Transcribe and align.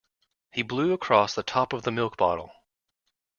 He 0.51 0.63
blew 0.63 0.93
across 0.93 1.35
the 1.35 1.43
top 1.43 1.73
of 1.73 1.83
the 1.83 1.91
milk 1.91 2.17
bottle 2.17 2.51